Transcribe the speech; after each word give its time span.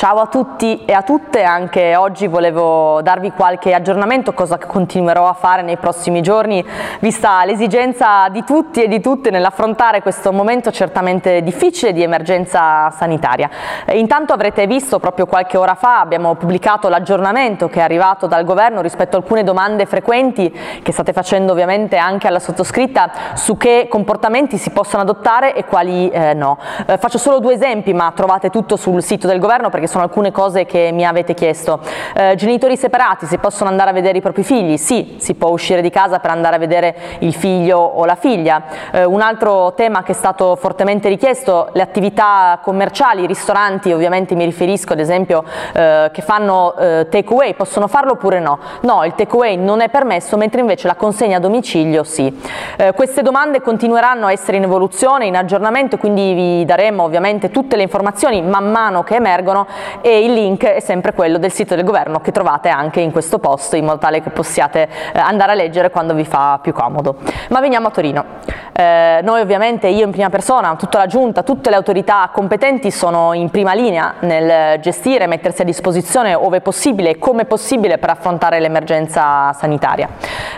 Ciao 0.00 0.16
a 0.16 0.28
tutti 0.28 0.82
e 0.86 0.94
a 0.94 1.02
tutte, 1.02 1.42
anche 1.42 1.94
oggi 1.94 2.26
volevo 2.26 3.02
darvi 3.02 3.32
qualche 3.32 3.74
aggiornamento, 3.74 4.32
cosa 4.32 4.56
che 4.56 4.66
continuerò 4.66 5.28
a 5.28 5.34
fare 5.34 5.60
nei 5.60 5.76
prossimi 5.76 6.22
giorni, 6.22 6.64
vista 7.00 7.44
l'esigenza 7.44 8.30
di 8.30 8.42
tutti 8.42 8.82
e 8.82 8.88
di 8.88 8.98
tutte 9.02 9.28
nell'affrontare 9.28 10.00
questo 10.00 10.32
momento 10.32 10.70
certamente 10.70 11.42
difficile 11.42 11.92
di 11.92 12.02
emergenza 12.02 12.88
sanitaria. 12.88 13.50
Intanto 13.92 14.32
avrete 14.32 14.66
visto 14.66 14.98
proprio 15.00 15.26
qualche 15.26 15.58
ora 15.58 15.74
fa 15.74 16.00
abbiamo 16.00 16.34
pubblicato 16.34 16.88
l'aggiornamento 16.88 17.68
che 17.68 17.80
è 17.80 17.82
arrivato 17.82 18.26
dal 18.26 18.44
governo 18.44 18.80
rispetto 18.80 19.16
a 19.16 19.18
alcune 19.18 19.44
domande 19.44 19.84
frequenti 19.84 20.50
che 20.82 20.92
state 20.92 21.12
facendo 21.12 21.52
ovviamente 21.52 21.98
anche 21.98 22.26
alla 22.26 22.38
sottoscritta 22.38 23.10
su 23.34 23.58
che 23.58 23.86
comportamenti 23.90 24.56
si 24.56 24.70
possono 24.70 25.02
adottare 25.02 25.54
e 25.54 25.66
quali 25.66 26.08
eh, 26.08 26.32
no. 26.32 26.56
Eh, 26.86 26.96
faccio 26.96 27.18
solo 27.18 27.38
due 27.38 27.52
esempi 27.52 27.92
ma 27.92 28.10
trovate 28.16 28.48
tutto 28.48 28.76
sul 28.76 29.02
sito 29.02 29.26
del 29.26 29.38
governo 29.38 29.68
perché 29.68 29.88
sono 29.90 30.04
alcune 30.04 30.30
cose 30.30 30.64
che 30.64 30.90
mi 30.92 31.04
avete 31.04 31.34
chiesto. 31.34 31.80
Eh, 32.14 32.36
genitori 32.36 32.76
separati, 32.76 33.26
si 33.26 33.38
possono 33.38 33.68
andare 33.68 33.90
a 33.90 33.92
vedere 33.92 34.18
i 34.18 34.20
propri 34.20 34.44
figli? 34.44 34.76
Sì, 34.76 35.16
si 35.18 35.34
può 35.34 35.48
uscire 35.48 35.82
di 35.82 35.90
casa 35.90 36.20
per 36.20 36.30
andare 36.30 36.54
a 36.56 36.58
vedere 36.58 36.96
il 37.18 37.34
figlio 37.34 37.78
o 37.78 38.04
la 38.04 38.14
figlia. 38.14 38.62
Eh, 38.92 39.04
un 39.04 39.20
altro 39.20 39.74
tema 39.74 40.04
che 40.04 40.12
è 40.12 40.14
stato 40.14 40.54
fortemente 40.54 41.08
richiesto, 41.08 41.70
le 41.72 41.82
attività 41.82 42.60
commerciali, 42.62 43.24
i 43.24 43.26
ristoranti, 43.26 43.92
ovviamente 43.92 44.36
mi 44.36 44.44
riferisco 44.44 44.92
ad 44.92 45.00
esempio 45.00 45.42
eh, 45.72 46.10
che 46.12 46.22
fanno 46.22 46.76
eh, 46.76 47.08
take 47.10 47.32
away, 47.32 47.54
possono 47.54 47.88
farlo 47.88 48.12
oppure 48.12 48.38
no? 48.38 48.58
No, 48.82 49.04
il 49.04 49.14
take 49.14 49.34
away 49.34 49.56
non 49.56 49.80
è 49.80 49.88
permesso, 49.88 50.36
mentre 50.36 50.60
invece 50.60 50.86
la 50.86 50.94
consegna 50.94 51.38
a 51.38 51.40
domicilio 51.40 52.04
sì. 52.04 52.40
Eh, 52.76 52.92
queste 52.92 53.22
domande 53.22 53.60
continueranno 53.60 54.26
a 54.26 54.32
essere 54.32 54.56
in 54.56 54.62
evoluzione, 54.62 55.26
in 55.26 55.36
aggiornamento, 55.36 55.96
quindi 55.96 56.32
vi 56.32 56.64
daremo 56.64 57.02
ovviamente 57.02 57.50
tutte 57.50 57.74
le 57.74 57.82
informazioni 57.82 58.40
man 58.42 58.70
mano 58.70 59.02
che 59.02 59.16
emergono 59.16 59.66
e 60.00 60.24
il 60.24 60.32
link 60.32 60.64
è 60.64 60.80
sempre 60.80 61.12
quello 61.12 61.38
del 61.38 61.52
sito 61.52 61.74
del 61.74 61.84
governo 61.84 62.20
che 62.20 62.32
trovate 62.32 62.68
anche 62.68 63.00
in 63.00 63.12
questo 63.12 63.38
post 63.38 63.74
in 63.74 63.84
modo 63.84 63.98
tale 63.98 64.20
che 64.20 64.30
possiate 64.30 64.88
eh, 65.12 65.18
andare 65.18 65.52
a 65.52 65.54
leggere 65.54 65.90
quando 65.90 66.14
vi 66.14 66.24
fa 66.24 66.58
più 66.62 66.72
comodo. 66.72 67.16
Ma 67.48 67.60
veniamo 67.60 67.88
a 67.88 67.90
Torino. 67.90 68.24
Eh, 68.72 69.20
noi 69.22 69.40
ovviamente, 69.40 69.88
io 69.88 70.04
in 70.04 70.10
prima 70.10 70.30
persona, 70.30 70.74
tutta 70.76 70.98
la 70.98 71.06
giunta, 71.06 71.42
tutte 71.42 71.70
le 71.70 71.76
autorità 71.76 72.30
competenti 72.32 72.90
sono 72.90 73.32
in 73.34 73.50
prima 73.50 73.74
linea 73.74 74.14
nel 74.20 74.80
gestire, 74.80 75.26
mettersi 75.26 75.62
a 75.62 75.64
disposizione 75.64 76.34
ove 76.34 76.60
possibile 76.60 77.10
e 77.10 77.18
come 77.18 77.44
possibile 77.44 77.98
per 77.98 78.10
affrontare 78.10 78.60
l'emergenza 78.60 79.52
sanitaria. 79.52 80.08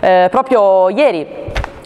Eh, 0.01 0.29
proprio 0.31 0.89
ieri 0.89 1.42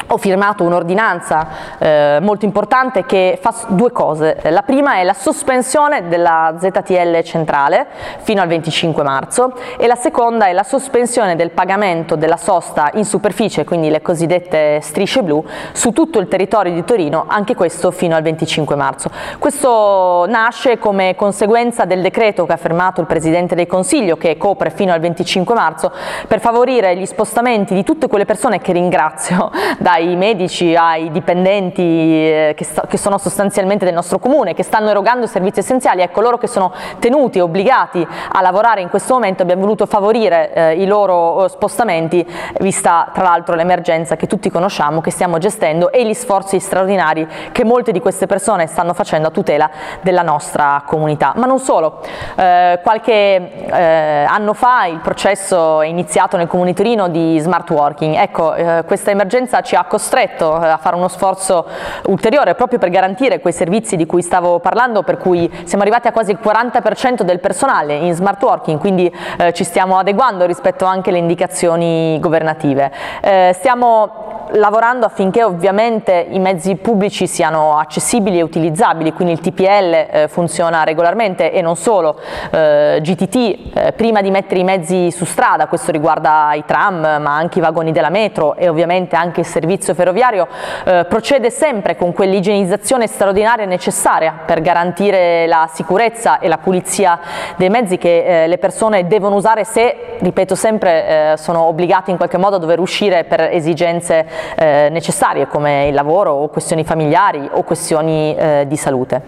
ho 0.08 0.16
firmato 0.18 0.62
un'ordinanza 0.62 1.46
eh, 1.78 2.18
molto 2.20 2.44
importante 2.44 3.04
che 3.04 3.38
fa 3.40 3.54
due 3.68 3.90
cose. 3.90 4.38
La 4.50 4.62
prima 4.62 4.96
è 4.96 5.04
la 5.04 5.14
sospensione 5.14 6.08
della 6.08 6.54
ZTL 6.58 7.22
centrale 7.22 7.86
fino 8.22 8.40
al 8.40 8.48
25 8.48 9.02
marzo 9.02 9.52
e 9.76 9.86
la 9.86 9.96
seconda 9.96 10.46
è 10.46 10.52
la 10.52 10.62
sospensione 10.62 11.34
del 11.34 11.50
pagamento 11.50 12.14
della 12.16 12.36
sosta 12.36 12.90
in 12.94 13.04
superficie, 13.04 13.64
quindi 13.64 13.90
le 13.90 14.02
cosiddette 14.02 14.80
strisce 14.80 15.22
blu, 15.22 15.44
su 15.72 15.92
tutto 15.92 16.18
il 16.18 16.28
territorio 16.28 16.72
di 16.72 16.84
Torino, 16.84 17.24
anche 17.26 17.54
questo 17.54 17.90
fino 17.90 18.14
al 18.14 18.22
25 18.22 18.76
marzo. 18.76 19.10
Questo 19.38 20.24
nasce 20.28 20.78
come 20.78 21.14
conseguenza 21.16 21.84
del 21.84 22.02
decreto 22.02 22.46
che 22.46 22.52
ha 22.52 22.56
firmato 22.56 23.00
il 23.00 23.06
Presidente 23.06 23.54
del 23.54 23.66
Consiglio 23.66 24.16
che 24.16 24.36
copre 24.36 24.70
fino 24.70 24.92
al 24.92 25.00
25 25.00 25.54
marzo 25.54 25.92
per 26.28 26.40
favorire 26.40 26.96
gli 26.96 27.06
spostamenti 27.06 27.74
di 27.74 27.82
tutte 27.82 28.06
quelle 28.06 28.24
persone 28.24 28.60
che 28.60 28.72
ringrazio 28.72 29.50
da 29.78 29.95
dai 29.96 30.14
medici 30.14 30.76
ai 30.76 31.10
dipendenti 31.10 31.82
eh, 31.82 32.54
che, 32.54 32.66
che, 32.86 32.98
sono 32.98 33.16
sostanzialmente 33.16 33.86
del 33.86 33.94
nostro 33.94 34.18
comune, 34.18 34.52
che 34.52 34.62
stanno 34.62 34.90
erogando 34.90 35.26
servizi 35.26 35.60
essenziali, 35.60 36.02
ecco 36.02 36.20
loro 36.20 36.36
che 36.36 36.46
sono 36.46 36.72
tenuti, 36.98 37.40
obbligati 37.40 38.06
a 38.32 38.40
lavorare 38.42 38.82
in 38.82 38.90
questo 38.90 39.14
momento, 39.14 39.42
abbiamo 39.42 39.62
voluto 39.62 39.86
favorire 39.86 40.52
eh, 40.52 40.82
i 40.82 40.86
loro 40.86 41.44
eh, 41.44 41.48
spostamenti, 41.48 42.26
vista 42.60 43.10
tra 43.14 43.22
l'altro 43.22 43.54
l'emergenza 43.54 44.16
che 44.16 44.26
tutti 44.26 44.50
conosciamo, 44.50 45.00
che 45.00 45.10
stiamo 45.10 45.38
gestendo 45.38 45.90
e 45.90 46.06
gli 46.06 46.14
sforzi 46.14 46.60
straordinari 46.60 47.26
che 47.52 47.64
molte 47.64 47.92
di 47.92 48.00
queste 48.00 48.26
persone 48.26 48.66
stanno 48.66 48.92
facendo 48.92 49.28
a 49.28 49.30
tutela 49.30 49.70
della 50.02 50.22
nostra 50.22 50.82
comunità. 50.86 51.32
Ma 51.36 51.46
non 51.46 51.58
solo, 51.58 52.00
eh, 52.36 52.80
qualche 52.82 53.66
eh, 53.66 54.24
anno 54.28 54.52
fa 54.52 54.84
il 54.86 54.98
processo 54.98 55.80
è 55.80 55.86
iniziato 55.86 56.36
nel 56.36 56.48
Comune 56.48 56.70
di 56.70 56.76
Torino 56.76 57.08
di 57.08 57.38
smart 57.38 57.70
working, 57.70 58.14
ecco 58.16 58.54
eh, 58.54 58.84
questa 58.86 59.10
emergenza 59.10 59.62
ci 59.62 59.74
ha 59.74 59.85
costretto 59.86 60.54
a 60.54 60.76
fare 60.76 60.96
uno 60.96 61.08
sforzo 61.08 61.66
ulteriore 62.06 62.54
proprio 62.54 62.78
per 62.78 62.90
garantire 62.90 63.40
quei 63.40 63.52
servizi 63.52 63.96
di 63.96 64.06
cui 64.06 64.22
stavo 64.22 64.58
parlando, 64.58 65.02
per 65.02 65.16
cui 65.16 65.50
siamo 65.64 65.82
arrivati 65.82 66.08
a 66.08 66.12
quasi 66.12 66.32
il 66.32 66.38
40% 66.42 67.22
del 67.22 67.40
personale 67.40 67.94
in 67.94 68.14
smart 68.14 68.42
working, 68.42 68.78
quindi 68.78 69.12
eh, 69.38 69.52
ci 69.52 69.64
stiamo 69.64 69.98
adeguando 69.98 70.44
rispetto 70.46 70.84
anche 70.84 71.10
alle 71.10 71.18
indicazioni 71.18 72.18
governative. 72.20 72.90
Eh, 73.20 73.52
stiamo 73.54 74.35
lavorando 74.56 75.06
affinché 75.06 75.44
ovviamente 75.44 76.26
i 76.28 76.38
mezzi 76.38 76.76
pubblici 76.76 77.26
siano 77.26 77.78
accessibili 77.78 78.38
e 78.38 78.42
utilizzabili, 78.42 79.12
quindi 79.12 79.34
il 79.34 79.40
TPL 79.40 80.08
eh, 80.10 80.28
funziona 80.28 80.84
regolarmente 80.84 81.52
e 81.52 81.60
non 81.60 81.76
solo, 81.76 82.18
eh, 82.50 82.98
GTT 83.00 83.34
eh, 83.74 83.92
prima 83.92 84.20
di 84.20 84.30
mettere 84.30 84.60
i 84.60 84.64
mezzi 84.64 85.10
su 85.10 85.24
strada, 85.24 85.66
questo 85.66 85.92
riguarda 85.92 86.52
i 86.54 86.64
tram 86.66 87.00
ma 87.00 87.36
anche 87.36 87.58
i 87.58 87.62
vagoni 87.62 87.92
della 87.92 88.10
metro 88.10 88.56
e 88.56 88.68
ovviamente 88.68 89.16
anche 89.16 89.40
il 89.40 89.46
servizio 89.46 89.94
ferroviario, 89.94 90.48
eh, 90.84 91.04
procede 91.08 91.50
sempre 91.50 91.96
con 91.96 92.12
quell'igienizzazione 92.12 93.06
straordinaria 93.06 93.66
necessaria 93.66 94.40
per 94.44 94.60
garantire 94.60 95.46
la 95.46 95.68
sicurezza 95.72 96.38
e 96.38 96.48
la 96.48 96.58
pulizia 96.58 97.18
dei 97.56 97.68
mezzi 97.68 97.98
che 97.98 98.44
eh, 98.44 98.46
le 98.46 98.58
persone 98.58 99.06
devono 99.06 99.36
usare 99.36 99.64
se, 99.64 100.16
ripeto 100.18 100.54
sempre, 100.54 101.32
eh, 101.32 101.36
sono 101.36 101.62
obbligati 101.64 102.10
in 102.10 102.16
qualche 102.16 102.38
modo 102.38 102.56
a 102.56 102.58
dover 102.58 102.80
uscire 102.80 103.24
per 103.24 103.40
esigenze 103.40 104.26
eh, 104.54 104.88
necessarie 104.90 105.46
come 105.46 105.88
il 105.88 105.94
lavoro 105.94 106.32
o 106.32 106.48
questioni 106.48 106.84
familiari 106.84 107.48
o 107.50 107.62
questioni 107.62 108.34
eh, 108.36 108.64
di 108.66 108.76
salute. 108.76 109.22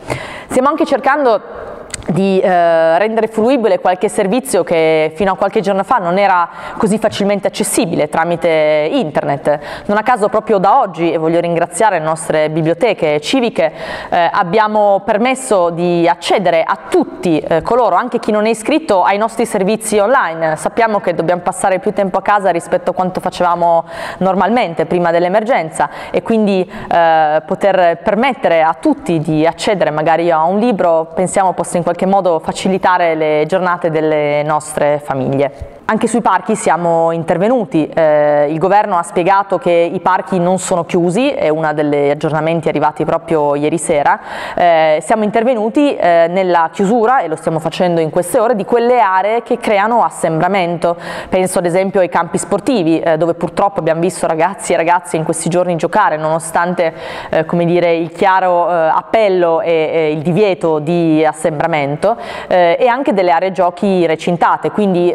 Stiamo 0.49 0.69
anche 0.69 0.85
cercando 0.85 1.78
di 2.09 2.41
eh, 2.41 2.99
rendere 2.99 3.29
fruibile 3.29 3.81
qualche 3.81 4.09
servizio 4.09 4.65
che 4.65 5.13
fino 5.15 5.33
a 5.33 5.37
qualche 5.37 5.61
giorno 5.61 5.83
fa 5.83 5.97
non 5.97 6.17
era 6.19 6.49
così 6.77 6.99
facilmente 6.99 7.49
accessibile 7.49 8.09
tramite 8.09 8.89
internet. 8.91 9.59
Non 9.87 9.99
a 9.99 10.03
caso 10.03 10.29
proprio 10.29 10.59
da 10.59 10.81
oggi, 10.81 11.13
e 11.13 11.19
voglio 11.19 11.41
ringraziare 11.41 11.99
le 11.99 12.05
nostre 12.05 12.49
biblioteche 12.51 13.21
civiche, 13.21 13.73
eh, 14.11 14.29
abbiamo 14.33 15.03
permesso 15.05 15.71
di 15.71 16.09
accedere 16.09 16.63
a 16.63 16.79
tutti 16.89 17.39
eh, 17.39 17.63
coloro, 17.63 17.97
anche 17.97 18.19
chi 18.19 18.31
non 18.31 18.47
è 18.47 18.51
iscritto, 18.51 19.03
ai 19.03 19.19
nostri 19.19 19.45
servizi 19.45 19.99
online. 19.99 20.57
Sappiamo 20.57 21.01
che 21.01 21.15
dobbiamo 21.15 21.43
passare 21.43 21.79
più 21.79 21.93
tempo 21.93 22.19
a 22.19 22.23
casa 22.23 22.51
rispetto 22.51 22.91
a 22.91 22.95
quanto 22.95 23.21
facevamo 23.21 23.85
normalmente 24.19 24.87
prima 24.87 25.11
dell'emergenza 25.11 25.91
e 26.11 26.23
quindi 26.23 26.69
eh, 26.91 27.43
poter 27.45 27.99
permettere 28.03 28.63
a 28.63 28.75
tutti 28.81 29.19
di 29.21 29.47
accedere 29.47 29.91
magari 29.91 30.31
a 30.31 30.45
un 30.45 30.59
libro 30.59 31.11
pensiamo 31.15 31.53
possa 31.53 31.77
in 31.77 31.83
qualche 31.83 31.98
qualche 31.99 32.07
modo 32.07 32.39
facilitare 32.39 33.17
le 33.17 33.45
giornate 33.49 33.91
delle 33.91 34.45
nostre 34.45 35.01
famiglie. 35.05 35.78
Anche 35.91 36.07
sui 36.07 36.21
parchi 36.21 36.55
siamo 36.55 37.13
intervenuti, 37.13 37.89
eh, 37.89 38.49
il 38.51 38.59
governo 38.59 38.99
ha 38.99 39.03
spiegato 39.03 39.57
che 39.57 39.71
i 39.71 40.01
parchi 40.01 40.39
non 40.39 40.59
sono 40.59 40.85
chiusi, 40.85 41.31
è 41.31 41.49
uno 41.49 41.73
degli 41.73 42.11
aggiornamenti 42.11 42.69
arrivati 42.69 43.07
proprio 43.07 43.55
ieri 43.55 43.79
sera, 43.79 44.21
eh, 44.55 44.99
siamo 45.03 45.25
intervenuti 45.25 45.97
eh, 45.97 46.27
nella 46.29 46.69
chiusura, 46.71 47.21
e 47.21 47.29
lo 47.29 47.37
stiamo 47.37 47.59
facendo 47.59 48.03
in 48.03 48.11
queste 48.11 48.39
ore, 48.39 48.55
di 48.55 48.67
quelle 48.67 49.01
aree 49.01 49.43
che 49.43 49.57
creano 49.57 50.05
assembramento, 50.05 50.95
penso 51.31 51.59
ad 51.59 51.65
esempio 51.65 52.01
ai 52.01 52.11
campi 52.11 52.37
sportivi 52.37 53.01
eh, 53.01 53.17
dove 53.17 53.33
purtroppo 53.33 53.81
abbiamo 53.81 54.03
visto 54.03 54.27
ragazzi 54.27 54.75
e 54.75 54.77
ragazze 54.77 55.17
in 55.17 55.25
questi 55.25 55.49
giorni 55.49 55.75
giocare 55.77 56.19
nonostante 56.19 56.93
eh, 57.31 57.47
dire, 57.65 57.97
il 57.97 58.13
chiaro 58.13 58.71
eh, 58.71 58.75
appello 58.75 59.63
e, 59.63 59.71
e, 59.71 60.11
il 60.11 60.21
divieto 60.21 60.81
di 60.81 61.25
assembramento 61.25 62.19
e 62.47 62.87
anche 62.87 63.15
delle 63.15 63.31
aree 63.31 63.53
giochi 63.53 64.05
recintate, 64.05 64.71
quindi 64.71 65.15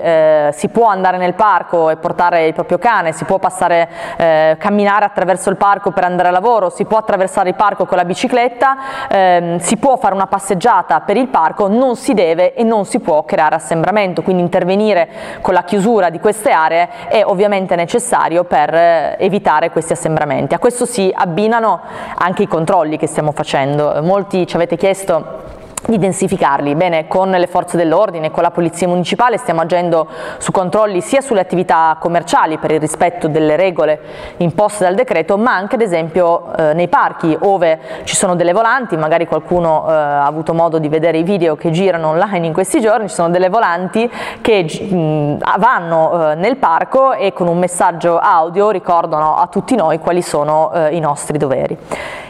si 0.62 0.62
può 0.69 0.87
andare 0.87 1.17
nel 1.17 1.33
parco 1.33 1.89
e 1.89 1.97
portare 1.97 2.47
il 2.47 2.53
proprio 2.53 2.77
cane, 2.77 3.11
si 3.11 3.25
può 3.25 3.39
passare, 3.39 3.89
eh, 4.17 4.55
camminare 4.59 5.05
attraverso 5.05 5.49
il 5.49 5.57
parco 5.57 5.91
per 5.91 6.03
andare 6.03 6.29
a 6.29 6.31
lavoro, 6.31 6.69
si 6.69 6.85
può 6.85 6.97
attraversare 6.97 7.49
il 7.49 7.55
parco 7.55 7.85
con 7.85 7.97
la 7.97 8.05
bicicletta, 8.05 8.77
ehm, 9.09 9.57
si 9.59 9.77
può 9.77 9.97
fare 9.97 10.13
una 10.13 10.27
passeggiata 10.27 11.01
per 11.01 11.17
il 11.17 11.27
parco, 11.27 11.67
non 11.67 11.95
si 11.95 12.13
deve 12.13 12.53
e 12.53 12.63
non 12.63 12.85
si 12.85 12.99
può 12.99 13.23
creare 13.23 13.55
assembramento, 13.55 14.21
quindi 14.21 14.41
intervenire 14.41 15.09
con 15.41 15.53
la 15.53 15.63
chiusura 15.63 16.09
di 16.09 16.19
queste 16.19 16.51
aree 16.51 16.89
è 17.07 17.23
ovviamente 17.25 17.75
necessario 17.75 18.43
per 18.43 18.73
eh, 18.73 19.15
evitare 19.19 19.71
questi 19.71 19.93
assembramenti. 19.93 20.53
A 20.53 20.59
questo 20.59 20.85
si 20.85 21.11
abbinano 21.13 21.81
anche 22.15 22.43
i 22.43 22.47
controlli 22.47 22.97
che 22.97 23.07
stiamo 23.07 23.31
facendo. 23.31 24.01
Molti 24.01 24.45
ci 24.47 24.55
avete 24.55 24.75
chiesto 24.77 25.61
di 25.87 25.97
densificarli. 25.97 26.75
Bene, 26.75 27.07
con 27.07 27.29
le 27.29 27.47
forze 27.47 27.77
dell'ordine, 27.77 28.31
con 28.31 28.43
la 28.43 28.51
polizia 28.51 28.87
municipale 28.87 29.37
stiamo 29.37 29.61
agendo 29.61 30.07
su 30.37 30.51
controlli 30.51 31.01
sia 31.01 31.21
sulle 31.21 31.39
attività 31.39 31.95
commerciali 31.99 32.57
per 32.57 32.71
il 32.71 32.79
rispetto 32.79 33.27
delle 33.27 33.55
regole 33.55 33.99
imposte 34.37 34.83
dal 34.83 34.95
decreto, 34.95 35.37
ma 35.37 35.55
anche 35.55 35.75
ad 35.75 35.81
esempio 35.81 36.53
eh, 36.55 36.73
nei 36.73 36.87
parchi 36.87 37.37
dove 37.39 37.79
ci 38.03 38.15
sono 38.15 38.35
delle 38.35 38.51
volanti, 38.53 38.97
magari 38.97 39.27
qualcuno 39.27 39.85
eh, 39.87 39.91
ha 39.91 40.25
avuto 40.25 40.53
modo 40.53 40.79
di 40.79 40.89
vedere 40.89 41.19
i 41.19 41.23
video 41.23 41.55
che 41.55 41.71
girano 41.71 42.09
online 42.09 42.47
in 42.47 42.53
questi 42.53 42.81
giorni, 42.81 43.07
ci 43.07 43.15
sono 43.15 43.29
delle 43.29 43.49
volanti 43.49 44.09
che 44.41 44.63
mh, 44.63 45.37
vanno 45.59 46.31
eh, 46.31 46.35
nel 46.35 46.57
parco 46.57 47.13
e 47.13 47.33
con 47.33 47.47
un 47.47 47.57
messaggio 47.57 48.17
audio 48.17 48.69
ricordano 48.71 49.35
a 49.35 49.47
tutti 49.47 49.75
noi 49.75 49.99
quali 49.99 50.21
sono 50.21 50.71
eh, 50.73 50.95
i 50.95 50.99
nostri 50.99 51.37
doveri. 51.37 51.77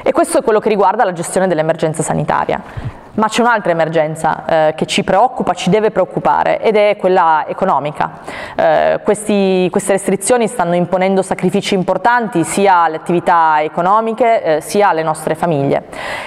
E 0.04 0.12
questo 0.12 0.40
è 0.40 0.44
quello 0.44 0.60
che 0.60 0.70
riguarda 0.70 1.04
la 1.04 1.14
gestione 1.14 1.48
dell'emergenza 1.48 2.04
sanitaria. 2.04 3.03
Ma 3.16 3.28
c'è 3.28 3.42
un'altra 3.42 3.72
emergenza 3.72 4.46
eh, 4.46 4.74
che 4.76 4.88
ci 4.88 5.04
preoccupa, 5.04 5.54
ci 5.54 5.70
deve 5.70 5.92
preoccupare 5.92 6.60
ed 6.60 6.76
è 6.76 6.96
quella 6.98 7.46
economica. 7.48 8.22
Eh, 8.56 9.02
questi, 9.04 9.68
queste 9.70 9.92
restrizioni 9.92 10.48
stanno 10.48 10.74
imponendo 10.74 11.22
sacrifici 11.22 11.76
importanti 11.76 12.44
sia 12.44 12.82
alle 12.84 12.96
attività 12.96 13.62
economiche 13.62 14.44
eh, 14.44 14.62
sia 14.62 14.90
alle 14.90 15.04
nostre 15.04 15.36
famiglie 15.36 15.84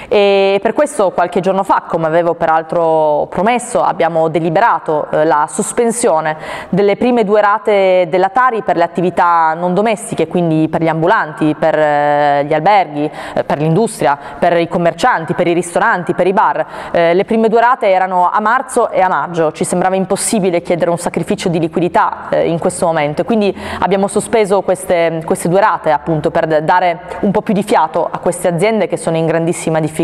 e 0.08 0.58
per 0.62 0.72
questo 0.72 1.10
qualche 1.10 1.40
giorno 1.40 1.62
fa, 1.62 1.84
come 1.86 2.06
avevo 2.06 2.34
peraltro 2.34 3.26
promesso, 3.28 3.82
abbiamo 3.82 4.28
deliberato 4.28 5.08
eh, 5.10 5.24
la 5.24 5.46
sospensione 5.48 6.36
delle 6.68 6.96
prime 6.96 7.24
due 7.24 7.40
rate 7.40 8.06
della 8.08 8.28
Tari 8.28 8.62
per 8.62 8.76
le 8.76 8.84
attività 8.84 9.54
non 9.54 9.74
domestiche, 9.74 10.28
quindi 10.28 10.68
per 10.68 10.82
gli 10.82 10.88
ambulanti, 10.88 11.54
per 11.58 11.78
eh, 11.78 12.44
gli 12.44 12.54
alberghi, 12.54 13.10
eh, 13.34 13.44
per 13.44 13.58
l'industria, 13.58 14.18
per 14.38 14.56
i 14.56 14.68
commercianti, 14.68 15.34
per 15.34 15.46
i 15.46 15.52
ristoranti, 15.52 16.14
per 16.14 16.26
i 16.26 16.32
bar. 16.32 16.64
Le 16.92 17.24
prime 17.24 17.48
due 17.48 17.60
rate 17.60 17.90
erano 17.90 18.30
a 18.30 18.40
marzo 18.40 18.90
e 18.90 19.00
a 19.00 19.08
maggio, 19.08 19.52
ci 19.52 19.64
sembrava 19.64 19.96
impossibile 19.96 20.62
chiedere 20.62 20.90
un 20.90 20.98
sacrificio 20.98 21.48
di 21.48 21.58
liquidità 21.58 22.28
in 22.42 22.58
questo 22.58 22.86
momento, 22.86 23.24
quindi 23.24 23.56
abbiamo 23.80 24.08
sospeso 24.08 24.62
queste, 24.62 25.22
queste 25.24 25.48
due 25.48 25.60
rate 25.60 25.90
appunto 25.90 26.30
per 26.30 26.62
dare 26.62 27.00
un 27.20 27.30
po' 27.30 27.42
più 27.42 27.54
di 27.54 27.62
fiato 27.62 28.08
a 28.10 28.18
queste 28.18 28.48
aziende 28.48 28.86
che 28.86 28.96
sono 28.96 29.16
in 29.16 29.26
grandissima 29.26 29.80
difficoltà. 29.80 29.95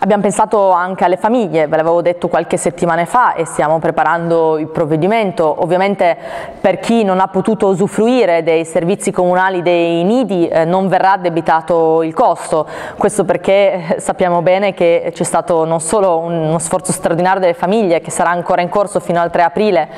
Abbiamo 0.00 0.22
pensato 0.22 0.70
anche 0.70 1.04
alle 1.04 1.16
famiglie, 1.16 1.66
ve 1.68 1.76
l'avevo 1.76 2.02
detto 2.02 2.28
qualche 2.28 2.56
settimana 2.56 3.04
fa 3.04 3.34
e 3.34 3.44
stiamo 3.44 3.78
preparando 3.78 4.58
il 4.58 4.68
provvedimento, 4.68 5.62
ovviamente 5.62 6.16
per 6.60 6.80
chi 6.80 7.04
non 7.04 7.20
ha 7.20 7.28
potuto 7.28 7.68
usufruire 7.68 8.42
dei 8.42 8.64
servizi 8.64 9.12
comunali 9.12 9.62
dei 9.62 10.02
nidi 10.02 10.48
eh, 10.48 10.64
non 10.64 10.88
verrà 10.88 11.12
addebitato 11.12 12.02
il 12.02 12.14
costo, 12.14 12.66
questo 12.96 13.24
perché 13.24 13.96
sappiamo 13.98 14.42
bene 14.42 14.74
che 14.74 15.10
c'è 15.14 15.24
stato 15.24 15.64
non 15.64 15.80
solo 15.80 16.18
uno 16.18 16.58
sforzo 16.58 16.92
straordinario 16.92 17.40
delle 17.40 17.54
famiglie 17.54 18.00
che 18.00 18.10
sarà 18.10 18.30
ancora 18.30 18.62
in 18.62 18.68
corso 18.68 19.00
fino 19.00 19.20
al 19.20 19.30
3 19.30 19.42
aprile 19.42 19.88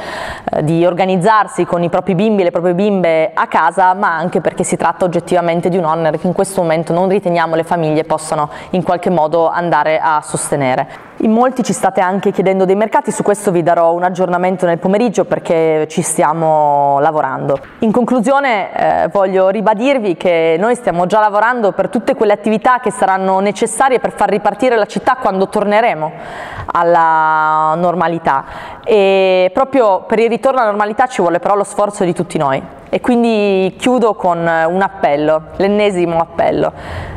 eh, 0.53 0.65
di 0.65 0.85
organizzarsi 0.85 1.65
con 1.65 1.83
i 1.83 1.89
propri 1.89 2.15
bimbi 2.15 2.43
e 2.43 2.45
le 2.45 2.51
proprie 2.51 2.75
bimbe 2.75 3.31
a 3.33 3.47
casa, 3.47 3.95
ma 3.95 4.17
anche 4.17 4.41
perché 4.41 4.65
si 4.65 4.77
tratta 4.77 5.05
oggettivamente 5.05 5.69
di 5.69 5.77
un 5.77 5.85
onere 5.85 6.19
che 6.19 6.27
in 6.27 6.33
questo 6.33 6.61
momento 6.63 6.93
non 6.93 7.09
riteniamo 7.09 7.55
le 7.55 7.65
famiglie 7.65 8.05
possano 8.05 8.51
in 8.71 8.83
qualche 9.07 9.11
modo 9.11 9.49
andare 9.49 9.99
a 9.99 10.21
sostenere. 10.23 11.05
In 11.21 11.31
molti 11.31 11.63
ci 11.63 11.73
state 11.73 12.01
anche 12.01 12.31
chiedendo 12.31 12.65
dei 12.65 12.75
mercati, 12.75 13.11
su 13.11 13.23
questo 13.23 13.51
vi 13.51 13.63
darò 13.63 13.93
un 13.93 14.03
aggiornamento 14.03 14.67
nel 14.67 14.79
pomeriggio 14.79 15.25
perché 15.25 15.87
ci 15.89 16.03
stiamo 16.03 16.99
lavorando. 17.01 17.59
In 17.81 17.93
conclusione 17.93 19.05
eh, 19.05 19.09
voglio 19.09 19.49
ribadirvi 19.49 20.17
che 20.17 20.57
noi 20.59 20.75
stiamo 20.75 21.07
già 21.07 21.21
lavorando 21.21 21.73
per 21.73 21.89
tutte 21.89 22.15
quelle 22.15 22.33
attività 22.33 22.81
che 22.81 22.91
saranno 22.91 23.41
necessarie 23.41 23.99
per 23.99 24.13
far 24.13 24.29
ripartire 24.29 24.77
la 24.77 24.87
città 24.87 25.17
quando 25.17 25.49
torneremo 25.49 26.13
alla 26.73 27.75
normalità 27.77 28.45
e 28.85 29.51
proprio 29.55 30.01
per 30.03 30.19
il 30.19 30.29
ritorno 30.29 30.59
alla 30.59 30.69
normalità 30.69 31.07
ci 31.07 31.23
vuole 31.23 31.39
però 31.39 31.55
lo 31.55 31.65
sforzo 31.65 32.05
di 32.05 32.13
tutti 32.13 32.37
noi 32.37 32.63
e 32.89 33.01
quindi 33.01 33.75
chiudo 33.79 34.15
con 34.15 34.39
un 34.39 34.83
appello, 34.83 35.43
l'ennesimo 35.57 36.19
appello 36.19 37.16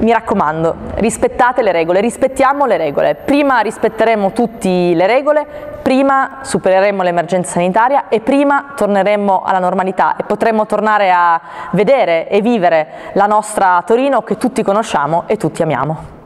mi 0.00 0.12
raccomando, 0.12 0.74
rispettate 0.96 1.62
le 1.62 1.72
regole, 1.72 2.00
rispettiamo 2.00 2.66
le 2.66 2.76
regole. 2.76 3.14
Prima 3.14 3.60
rispetteremo 3.60 4.32
tutte 4.32 4.68
le 4.68 5.06
regole, 5.06 5.46
prima 5.82 6.38
supereremo 6.42 7.02
l'emergenza 7.02 7.52
sanitaria 7.52 8.08
e 8.08 8.20
prima 8.20 8.72
torneremo 8.74 9.42
alla 9.42 9.58
normalità 9.58 10.16
e 10.16 10.24
potremo 10.24 10.66
tornare 10.66 11.10
a 11.10 11.40
vedere 11.72 12.28
e 12.28 12.40
vivere 12.40 12.88
la 13.14 13.26
nostra 13.26 13.82
Torino 13.86 14.22
che 14.22 14.36
tutti 14.36 14.62
conosciamo 14.62 15.24
e 15.26 15.36
tutti 15.36 15.62
amiamo. 15.62 16.19